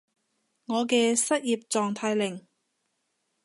[0.65, 2.47] 我嘅失業狀態令